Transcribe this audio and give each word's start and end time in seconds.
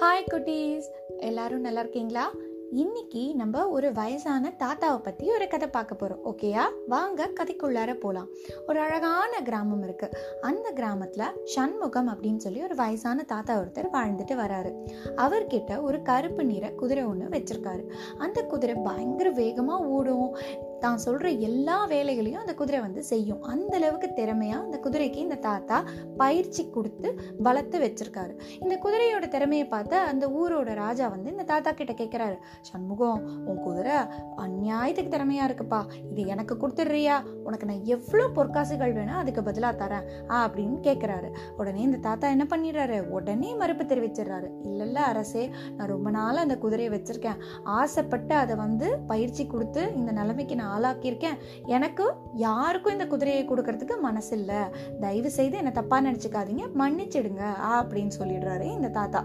Hi 0.00 0.28
குட்டீஸ். 0.34 0.84
எல்லாரும் 1.16 1.60
நல்லா 1.60 1.80
இருக்கீங்களா? 1.80 2.32
இன்னைக்கு 2.70 3.34
நம்ம 3.34 3.68
ஒரு 3.68 3.92
வயசான 3.92 4.52
தாத்தாவை 4.58 5.02
பற்றி 5.02 5.30
ஒரு 5.30 5.48
கதை 5.48 5.68
பார்க்க 5.68 5.94
போகிறோம் 5.94 6.24
ஓகேயா 6.24 6.64
வாங்க 6.86 7.30
கதைக்குள்ளார 7.40 7.94
போகலாம் 7.94 8.28
ஒரு 8.66 8.80
அழகான 8.80 9.40
கிராமம் 9.40 9.82
இருக்கு. 9.82 10.10
அந்த 10.40 10.70
கிராமத்தில் 10.70 11.44
சண்முகம் 11.44 12.08
அப்படின்னு 12.08 12.36
சொல்லி 12.36 12.62
ஒரு 12.62 12.74
வயசான 12.74 13.22
தாத்தா 13.22 13.60
ஒருத்தர் 13.60 13.88
வாழ்ந்துட்டு 13.92 14.36
வராரு. 14.44 14.72
அவர்கிட்ட 15.16 15.82
ஒரு 15.82 16.02
கருப்பு 16.02 16.44
நிற 16.44 16.70
குதிரை 16.70 17.04
ஒன்று 17.04 17.28
வச்சிருக்காரு. 17.28 17.90
அந்த 18.18 18.42
குதிரை 18.42 18.76
பயங்கர 18.84 19.30
வேகமாக 19.30 19.84
ஓடும். 19.84 20.36
தான் 20.84 21.02
சொல்கிற 21.04 21.28
எல்லா 21.48 21.76
வேலைகளையும் 21.92 22.42
அந்த 22.42 22.54
குதிரை 22.60 22.80
வந்து 22.86 23.02
செய்யும். 23.10 23.42
அந்த 23.52 23.74
அளவுக்கு 23.80 24.08
திறமையாக 24.18 24.64
அந்த 24.66 24.78
குதிரைக்கு 24.84 25.20
இந்த 25.26 25.38
தாத்தா 25.48 25.78
பயிற்சி 26.22 26.62
கொடுத்து 26.76 27.08
வளர்த்து 27.46 27.78
வச்சிருக்காரு. 27.84 28.32
இந்த 28.62 28.74
குதிரையோட 28.84 29.28
திறமையை 29.34 29.66
பார்த்து 29.74 29.96
அந்த 30.10 30.24
ஊரோட 30.40 30.70
ராஜா 30.84 31.08
வந்து 31.14 31.28
இந்த 31.34 31.46
தாத்தா 31.52 31.72
கிட்ட 31.72 31.94
கேட்குறாரு 32.00 32.36
சண்முகம் 32.70 33.20
உன் 33.50 33.62
குதிரை 33.66 33.98
அந்நியாயத்துக்கு 34.44 35.14
திறமையாக 35.16 35.48
இருக்குப்பா. 35.50 35.80
இது 36.10 36.24
எனக்கு 36.34 36.56
கொடுத்துட்றியா? 36.62 37.16
உனக்கு 37.48 37.68
நான் 37.70 37.84
எவ்வளோ 37.96 38.24
பொற்காசுகள் 38.36 38.96
வேணால் 38.98 39.20
அதுக்கு 39.22 39.42
பதிலாக 39.42 39.74
தரேன் 39.82 40.06
ஆ 40.30 40.38
அப்படின்னு 40.46 40.78
கேட்குறாரு 40.88 41.28
உடனே 41.60 41.82
இந்த 41.88 42.00
தாத்தா 42.08 42.28
என்ன 42.36 42.46
பண்ணிடுறாரு? 42.52 42.98
உடனே 43.18 43.50
மறுப்பு 43.62 43.84
தெரிவிச்சிடுறாரு. 43.84 44.48
இல்லைல்ல 44.70 44.98
அரசே 45.12 45.44
நான் 45.76 45.92
ரொம்ப 45.94 46.08
நாள் 46.18 46.42
அந்த 46.44 46.56
குதிரையை 46.64 46.92
வச்சிருக்கேன். 46.96 47.40
ஆசைப்பட்டு 47.78 48.34
அதை 48.42 48.56
வந்து 48.64 48.88
பயிற்சி 49.12 49.46
கொடுத்து 49.46 49.82
இந்த 50.00 50.10
நிலைமைக்கு 50.20 50.54
நான் 50.60 50.67
ஆளாக்கியிருக்கேன். 50.74 51.38
எனக்கு 51.66 52.06
யாருக்கும் 52.34 52.92
இந்த 52.92 53.06
குதிரையை 53.06 53.44
கொடுக்கறதுக்கு 53.44 53.96
மனசில்லை. 54.02 54.62
தயவு 55.00 55.30
செய்து 55.30 55.56
என்னை 55.56 55.72
தப்பாக 55.72 56.06
நினச்சிக்காதீங்க. 56.08 56.66
மன்னிச்சிடுங்க 56.78 57.44
அப்படின்னு 57.78 58.10
சொல்லிடுறாரு 58.18 58.62
இந்த 58.62 58.88
தாத்தா. 58.88 59.22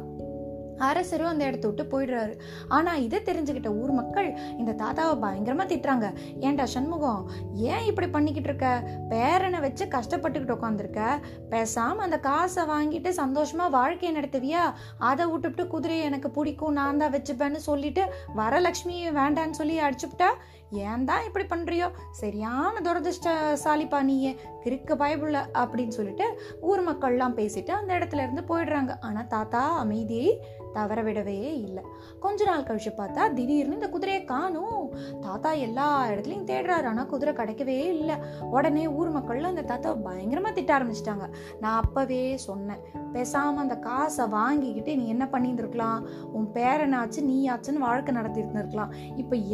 அரசரும் 0.78 1.28
அந்த 1.28 1.44
இடத்த 1.45 1.67
விட்டு 1.67 1.84
போயிடுறாரு. 1.84 2.34
ஆனா 2.67 2.95
இதை 2.95 3.20
தெரிஞ்சுக்கிட்ட 3.26 3.80
ஊர் 3.82 3.92
மக்கள் 3.92 4.38
இந்த 4.58 4.72
தாத்தாவை 4.72 5.16
பயங்கரமா 5.23 5.66
திட்டுறாங்க. 5.72 6.08
ஏன்டா 6.40 6.64
சண்முகம் 6.64 7.30
ஏன் 7.54 7.86
இப்படி 7.86 8.08
பண்ணிக்கிட்டு 8.08 8.50
இருக்க? 8.50 8.84
பேரனை 9.10 9.60
வச்சு 9.60 9.86
கஷ்டப்பட்டுக்கிட்டு 9.86 10.56
உட்காந்துருக்க 10.56 11.02
பேசாம 11.50 12.04
அந்த 12.08 12.20
காசை 12.20 12.64
வாங்கிட்டு 12.64 13.12
சந்தோஷமா 13.22 13.70
வாழ்க்கையை 13.70 14.14
நடத்துவியா? 14.20 14.64
அதை 14.98 15.26
விட்டுவிட்டு 15.26 15.67
குதிரையை 15.67 16.06
எனக்கு 16.06 16.32
பிடிக்கும் 16.32 16.73
நான் 16.73 16.98
தான் 16.98 17.14
வச்சுப்பேன்னு 17.14 17.62
சொல்லிட்டு 17.70 18.06
வரலட்சுமி 18.38 18.98
வேண்டான்னு 19.20 19.60
சொல்லி 19.62 19.78
அடிச்சுப்பிட்டா? 19.80 20.32
ஏன் 20.74 21.06
தான் 21.06 21.26
இப்படி 21.28 21.46
பண்ணுறியோ 21.46 21.88
சரியான 22.10 22.82
துரதிருஷ்டசாலிப்பா 22.88 24.02
நீயே. 24.04 24.34
கிறுக்க 24.64 24.96
பயபுள்ள 24.96 25.38
அப்படின்னு 25.62 25.96
சொல்லிட்டு 26.00 26.26
ஊர் 26.62 26.84
மக்கள்லாம் 26.90 27.38
பேசிட்டு 27.40 27.70
அந்த 27.70 27.92
இடத்துல 28.00 28.26
இருந்து 28.26 28.44
போயிடுறாங்க. 28.50 28.92
ஆனால் 29.00 29.28
தாத்தா 29.28 29.62
அமைதியை 29.78 30.42
தவற 30.74 31.04
விடவே 31.04 31.40
இல்லை. 31.40 31.84
கொஞ்ச 32.20 32.46
நாள் 32.46 32.66
கழிச்சு 32.68 32.92
பார்த்தா 33.00 33.34
திடீர்னு 33.34 33.78
இந்த 33.80 33.90
குதிரையை 33.90 34.24
காணும். 34.24 34.86
தாத்தா 35.22 35.52
எல்லா 35.52 36.10
இடத்துலையும் 36.12 36.48
தேடுறாரு. 36.52 36.88
ஆனால் 36.92 37.06
குதிரை 37.06 37.34
கிடைக்கவே 37.34 37.78
இல்லை. 37.96 38.16
உடனே 38.56 38.88
ஊர் 38.88 39.12
மக்கள்லாம் 39.18 39.54
அந்த 39.56 39.62
தாத்தா 39.62 39.92
பயங்கரமாக 39.94 40.56
திட்ட 40.56 40.72
ஆரம்பிச்சிட்டாங்க. 40.78 41.28
நான் 41.60 41.80
அப்போவே 41.84 42.36
சொன்னேன் 42.36 42.82
பேசாமல் 43.14 43.64
அந்த 43.66 43.76
காசை 43.80 44.26
வாங்கிக்கிட்டு 44.28 44.96
நீ 44.96 45.08
என்ன 45.08 45.26
பண்ணியிருந்துருக்கலாம்? 45.34 46.02
உன் 46.38 46.48
பேரனாச்சு 46.54 47.22
நீயாச்சுன்னு 47.30 47.86
வாழ்க்கை 47.88 48.16
நடத்தி 48.16 48.42
இருந்திருக்கலாம் 48.42 48.94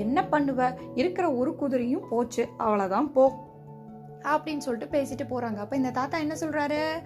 என்ன 0.03 0.21
பண்ணுவ? 0.21 0.71
இரு 0.95 1.08
இருக்கிற 1.09 1.33
ஒரு 1.33 1.55
குதிரையும் 1.61 2.07
போச்சு. 2.09 2.47
அவ்வளவுதான் 2.57 3.11
போ. 3.11 3.47
அப்படின்னு 4.23 4.57
சொல்லிட்டு 4.57 5.01
பேசிட்டு 5.01 5.21
போறாங்க. 5.29 5.55
அப்ப 5.55 5.75
இந்த 5.75 5.91
தாத்தா 5.91 6.17
என்ன 6.17 6.35
சொல்றாரு? 6.39 7.01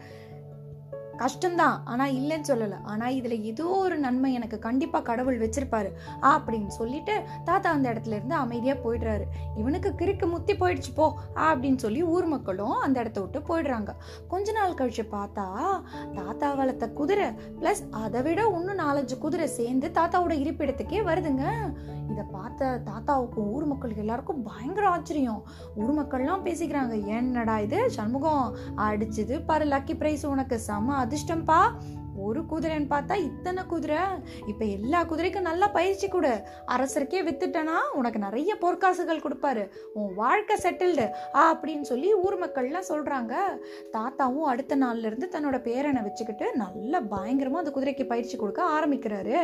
கஷ்டம்தான். 1.23 1.77
ஆனால் 1.91 2.15
இல்லைன்னு 2.19 2.49
சொல்லலை. 2.51 2.79
ஆனால் 2.91 3.15
இதில் 3.19 3.45
ஏதோ 3.51 3.67
ஒரு 3.85 3.97
நன்மை 4.05 4.31
எனக்கு 4.39 4.59
கண்டிப்பாக 4.67 5.07
கடவுள் 5.09 5.41
வச்சிருப்பாரு. 5.43 5.91
அப்படின்னு 6.31 6.71
சொல்லிட்டு 6.79 7.15
தாத்தா 7.49 7.69
அந்த 7.77 7.87
இடத்துல 7.93 8.17
இருந்து 8.19 8.35
அமைதியாக 8.43 8.81
போயிடுறாரு. 8.85 9.27
இவனுக்கு 9.61 9.91
கிறுக்கு 10.01 10.27
முத்தி 10.33 10.55
போயிடுச்சு 10.61 10.93
போ 10.95 11.07
அப்படின்னு 11.47 11.81
சொல்லி 11.85 12.03
ஊர் 12.15 12.27
மக்களும் 12.35 12.77
அந்த 12.85 12.97
இடத்த 13.03 13.21
விட்டு 13.21 13.41
போயிடுறாங்க. 13.49 13.91
கொஞ்ச 14.33 14.51
நாள் 14.59 14.77
கழிச்சு 14.81 15.05
பார்த்தா 15.17 15.45
தாத்தா 16.19 16.49
வளர்த்த 16.59 16.85
குதிரை 16.99 17.27
ப்ளஸ் 17.61 17.83
அதை 18.03 18.21
விட 18.27 18.41
இன்னும் 18.57 18.81
நாலஞ்சு 18.85 19.17
குதிரை 19.25 19.47
சேர்ந்து 19.57 19.89
தாத்தாவோட 19.97 20.33
இருப்பிடத்துக்கே 20.43 21.01
வருதுங்க. 21.09 21.45
இதை 22.11 22.23
பார்த்த 22.31 22.69
தாத்தாவுக்கும் 22.87 23.49
ஊர் 23.55 23.65
மக்களுக்கு 23.69 24.01
எல்லாருக்கும் 24.03 24.41
பயங்கர 24.47 24.85
ஆச்சரியம். 24.95 25.39
ஊர் 25.81 25.93
மக்கள்லாம் 25.99 26.43
பேசிக்கிறாங்க 26.47 26.95
என்னடா 27.17 27.55
இது? 27.65 27.79
சண்முகம் 27.97 28.47
அடிச்சது 28.85 29.35
பாரு 29.49 29.65
லக்கி 29.73 29.95
பிரைஸ் 30.01 30.25
உனக்கு. 30.33 30.57
செம 30.67 30.95
அதிர்ஷ்டம்ப்பா 31.13 31.59
ஒரு 32.23 32.41
குதிரைன்னு 32.49 32.87
பார்த்தா 32.91 33.15
இத்தனை 33.27 33.61
குதிரை. 33.71 34.01
இப்போ 34.51 34.65
எல்லா 34.75 34.99
குதிரைக்கும் 35.11 35.47
நல்லா 35.47 35.67
பயிற்சி 35.77 36.07
கொடு. 36.07 36.31
அரசருக்கே 36.73 37.21
வித்துட்டனா? 37.27 37.77
உனக்கு 37.99 38.19
நிறைய 38.25 38.51
பொற்காசுகள் 38.63 39.23
கொடுப்பாரு. 39.23 39.63
உன் 39.99 40.11
வாழ்க்கை 40.19 40.55
செட்டில்டு 40.65 41.05
ஆ 41.39 41.43
அப்படின்னு 41.53 41.85
சொல்லி 41.91 42.09
ஊர் 42.25 42.37
மக்கள்லாம் 42.43 42.89
சொல்கிறாங்க 42.91 43.33
தாத்தாவும் 43.95 44.49
அடுத்த 44.51 44.77
நாள்ல 44.83 45.09
இருந்து 45.09 45.29
தன்னோட 45.35 45.59
பேரனை 45.69 46.03
வச்சுக்கிட்டு 46.07 46.47
நல்ல 46.63 47.01
பயங்கரமாக 47.13 47.63
அந்த 47.63 47.73
குதிரைக்கு 47.77 48.05
பயிற்சி 48.13 48.37
கொடுக்க 48.37 48.63
ஆரம்பிக்கிறாரு. 48.77 49.39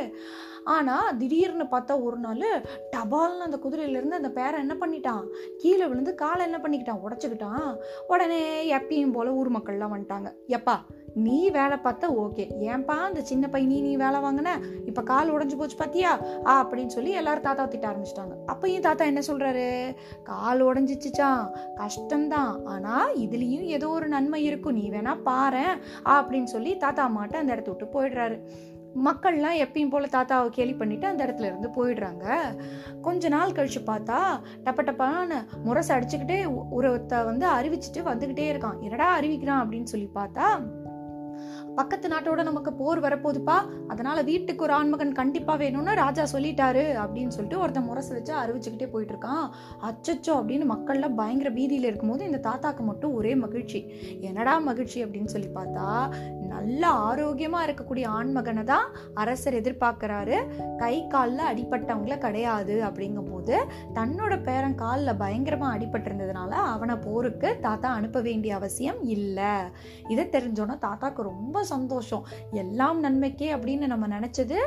ஆனால் 0.76 1.18
திடீர்னு 1.18 1.68
பார்த்தா 1.74 1.94
ஒரு 2.08 2.18
நாள் 2.28 2.48
டபால்னு 2.96 3.48
அந்த 3.48 3.60
குதிரையிலேருந்து 3.66 4.20
அந்த 4.22 4.32
பேரை 4.40 4.58
என்ன 4.66 4.76
பண்ணிட்டான்? 4.82 5.26
கீழே 5.58 5.86
விழுந்து 5.86 6.14
காலை 6.24 6.46
என்ன 6.52 6.60
பண்ணிக்கிட்டான்? 6.64 7.04
உடச்சிக்கிட்டான். 7.08 7.70
உடனே 8.14 8.42
எப்பயும் 8.78 9.16
போல் 9.18 9.36
ஊர் 9.42 9.56
மக்கள்லாம் 9.58 9.96
வந்துட்டாங்க. 9.96 10.32
எப்பா 10.58 10.78
நீ 11.14 11.50
வேலை 11.50 11.78
பார்த்தா 11.84 12.08
ஓகே. 12.24 12.46
ஏன்பா 12.60 12.96
அந்த 13.08 13.22
சின்ன 13.22 13.48
பையன் 13.48 13.70
நீ 13.70 13.82
நீ 13.82 13.96
வேலை 13.96 14.20
வாங்கின? 14.20 14.50
இப்போ 14.86 15.02
கால் 15.02 15.34
உடஞ்சி 15.34 15.58
போச்சு 15.58 15.78
பார்த்தியா 15.78 16.12
ஆ 16.46 16.64
அப்படின்னு 16.64 16.88
சொல்லி 16.88 17.12
எல்லாரும் 17.12 17.42
தாத்தா 17.42 17.66
திட்ட 17.66 17.88
ஆரம்பிச்சிட்டாங்க. 17.88 18.36
அப்பயும் 18.48 18.86
தாத்தா 18.88 19.06
என்ன 19.06 19.20
சொல்கிறாரு 19.20 19.96
கால் 20.24 20.66
உடஞ்சிச்சுச்சான் 20.66 21.44
கஷ்டம்தான். 21.76 22.66
ஆனால் 22.66 23.16
இதுலேயும் 23.16 23.68
ஏதோ 23.78 23.90
ஒரு 23.90 24.08
நன்மை 24.08 24.44
இருக்கும். 24.44 24.74
நீ 24.74 24.90
வேணா 24.90 25.22
பாரு 25.24 25.66
அப்படின்னு 26.04 26.44
சொல்லி 26.44 26.78
தாத்தா 26.78 27.10
அம்மாட்ட 27.10 27.34
அந்த 27.34 27.52
இடத்த 27.52 27.72
விட்டு 27.72 27.88
போயிடுறாரு. 27.96 28.38
மக்கள்லாம் 29.06 29.58
எப்பயும் 29.64 29.90
போல 29.90 30.08
தாத்தாவை 30.12 30.50
கேலி 30.50 30.74
பண்ணிட்டு 30.74 31.08
அந்த 31.08 31.26
இடத்துல 31.26 31.50
இருந்து 31.50 31.70
போயிடுறாங்க. 31.70 32.26
கொஞ்ச 33.02 33.30
நாள் 33.30 33.52
கழிச்சு 33.52 33.82
பார்த்தா 33.86 34.20
டப்ப 34.64 34.84
டப்பான 34.84 35.46
முரசு 35.64 35.96
அடிச்சுக்கிட்டே 35.96 36.40
ஒருத்த 36.78 37.26
வந்து 37.26 37.48
அறிவிச்சிட்டு 37.48 38.04
வந்துக்கிட்டே 38.10 38.48
இருக்கான். 38.54 38.80
என்னடா 38.80 39.20
அறிவிக்கிறான் 39.20 39.62
அப்படின்னு 39.64 39.84
சொல்லி 39.84 40.10
பார்த்தா 40.16 40.48
பக்கத்து 41.76 42.08
நாட்டோட 42.08 42.44
நமக்கு 42.44 42.74
போர் 42.74 43.02
வரப்போகுதுப்பா. 43.02 43.58
அதனால 43.88 44.22
வீட்டுக்கு 44.22 44.64
ஒரு 44.64 44.74
ஆண்மகன் 44.74 45.12
கண்டிப்பா 45.12 45.58
வேணும்னு 45.58 45.96
ராஜா 45.96 46.24
சொல்லிட்டாரு 46.24 46.84
அப்படின்னு 47.04 47.28
சொல்லிட்டு 47.28 47.60
ஒருத்தன் 47.60 47.84
முரசு 47.84 48.14
வச்சு 48.14 48.34
அறிவிச்சுக்கிட்டே 48.34 48.90
போயிட்டு 48.92 49.14
இருக்கான் 49.14 49.46
அச்சச்சோ 49.82 50.36
அப்படின்னு 50.40 50.68
மக்கள்லாம் 50.74 51.16
பயங்கர 51.16 51.50
பீதியில 51.50 51.90
இருக்கும்போது 51.90 52.26
இந்த 52.26 52.50
தாத்தாக்கு 52.50 52.80
மட்டும் 52.80 53.14
ஒரே 53.14 53.36
மகிழ்ச்சி. 53.36 53.82
என்னடா 54.22 54.58
மகிழ்ச்சி 54.58 55.06
அப்படின்னு 55.06 55.26
சொல்லி 55.26 55.48
பார்த்தா 55.48 55.88
நல்ல 56.54 56.84
ஆரோக்கியமாக 57.08 57.66
இருக்கக்கூடிய 57.66 58.06
ஆண்மகனை 58.18 58.64
தான் 58.64 58.88
அரசர் 59.22 59.58
எதிர்பார்க்குறாரு. 59.62 60.38
கை 60.82 60.96
காலில் 61.14 61.44
அடிப்பட்டவங்கள 61.50 62.18
கிடையாது 62.26 62.76
அப்படிங்கும் 62.88 63.30
போது 63.32 63.56
தன்னோட 63.98 64.34
பேரன் 64.48 64.78
காலில் 64.84 65.20
பயங்கரமாக 65.24 65.76
அடிபட்டிருந்ததுனால 65.78 66.52
அவனை 66.74 66.96
போருக்கு 67.08 67.50
தாத்தா 67.68 67.90
அனுப்ப 68.00 68.22
வேண்டிய 68.22 68.52
அவசியம் 68.60 69.02
இல்லை. 69.16 69.54
இதை 70.08 70.26
தெரிஞ்சோன்னா 70.36 70.78
தாத்தாக்கு 70.88 71.22
ரொம்ப 71.32 71.64
சந்தோஷம். 71.74 72.26
எல்லாம் 72.64 73.00
நன்மைக்கே 73.04 73.50
அப்படின்னு 73.56 73.88
நம்ம 73.94 74.08
நினச்சது 74.16 74.60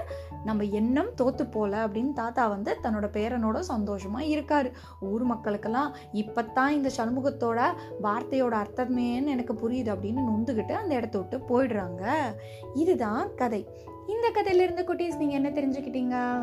நம்ம 0.44 0.64
எண்ணம் 0.80 1.10
தோத்து 1.20 1.44
போல 1.50 1.72
அப்படின்னு 1.86 2.12
தாத்தா 2.12 2.44
வந்து 2.54 2.70
தன்னோட 2.84 3.06
பேரனோட 3.18 3.58
சந்தோஷமாக 3.72 4.30
இருக்காரு. 4.34 4.70
ஊர் 5.10 5.24
மக்களுக்கெல்லாம் 5.32 5.90
இப்போத்தான் 6.22 6.72
இந்த 6.78 6.90
சண்முகத்தோட 6.98 7.60
வார்த்தையோட 8.06 8.54
அர்த்தமேன்னு 8.62 9.34
எனக்கு 9.34 9.54
புரியுது 9.62 9.90
அப்படின்னு 9.94 10.26
நொந்துக்கிட்டு 10.30 10.74
அந்த 10.80 10.92
இடத்த 10.94 11.16
விட்டு 11.18 11.38
போயிடுறாங்க 11.72 12.34
இதுதான் 12.74 13.34
கதை. 13.34 13.66
இந்த 14.08 14.30
கதையிலேருந்து 14.34 14.84
குட்டீஸ் 14.84 15.16
நீங்கள் 15.16 15.42
என்ன 15.42 15.50
தெரிஞ்சுக்கிட்டீங்க? 15.50 16.40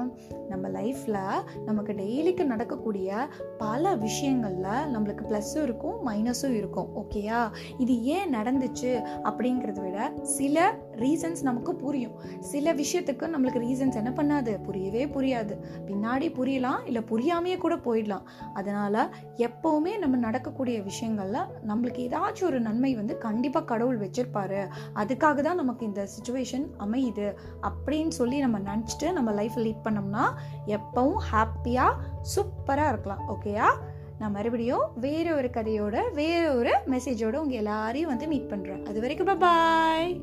நம்ம 0.49 0.67
லைஃப்பில் 0.67 1.61
நமக்கு 1.65 1.93
டெய்லிக்கு 1.93 2.43
நடக்கக்கூடிய 2.43 3.27
பல 3.57 3.95
விஷயங்களில் 3.95 4.61
நம்மளுக்கு 4.63 5.21
ப்ளஸ்ஸும் 5.29 5.63
இருக்கும் 5.63 6.07
மைனஸும் 6.07 6.53
இருக்கும். 6.53 6.87
ஓகேயா? 6.95 7.51
இது 7.77 8.03
ஏன் 8.03 8.33
நடந்துச்சு 8.33 9.07
அப்படிங்கிறத 9.23 9.81
விட 9.81 10.11
சில 10.21 10.77
ரீசன்ஸ் 10.95 11.41
நமக்கு 11.41 11.75
புரியும். 11.75 12.11
சில 12.39 12.73
விஷயத்துக்கு 12.73 13.29
நம்மளுக்கு 13.35 13.61
ரீசன்ஸ் 13.61 13.95
என்ன 13.95 14.13
பண்ணாது? 14.15 14.63
புரியவே 14.63 15.05
புரியாது. 15.05 15.57
பின்னாடி 15.85 16.33
புரியலாம் 16.39 16.85
இல்லை 16.85 17.01
புரியாமையே 17.09 17.57
கூட 17.57 17.75
போயிடலாம். 17.75 18.23
அதனால் 18.53 19.15
எப்போவுமே 19.35 19.97
நம்ம 19.97 20.17
நடக்கக்கூடிய 20.17 20.81
விஷயங்களில் 20.81 21.45
நம்மளுக்கு 21.67 22.09
ஏதாச்சும் 22.09 22.43
ஒரு 22.43 22.61
நன்மை 22.61 22.95
வந்து 22.95 23.17
கண்டிப்பாக 23.17 23.65
கடவுள் 23.65 23.99
வச்சிருப்பாரு. 23.99 24.67
அதுக்காக 24.95 25.41
தான் 25.41 25.55
நமக்கு 25.55 25.85
இந்த 25.85 26.07
சுச்சுவேஷன் 26.17 26.67
அமையுது. 26.79 27.33
அப்படின்னு 27.61 28.09
சொல்லி 28.09 28.37
நம்ம 28.39 28.59
நினச்சிட்டு 28.59 29.11
நம்ம 29.11 29.31
லைஃப்பை 29.31 29.63
லீட் 29.63 29.85
பண்ணோம்னா 29.85 30.25
எப்பவும் 30.67 31.21
ஹாப்பியாக 31.31 31.97
சூப்பராக 32.35 32.89
இருக்கலாம் 32.89 33.23
ஓகேயா 33.29 33.69
நான் 34.17 34.31
மறுபடியும் 34.31 34.85
வேறு 34.95 35.35
ஒரு 35.35 35.49
கதையோட 35.53 36.11
வேறு 36.13 36.55
ஒரு 36.55 36.73
மெசேஜோட 36.85 37.35
உங்கள் 37.35 37.57
எல்லாரையும் 37.57 38.09
வந்து 38.09 38.27
மீட் 38.27 38.51
பண்ணுறேன் 38.51 38.83
அது 38.83 39.01
வரைக்கும் 39.01 39.39
பாய் 39.39 40.21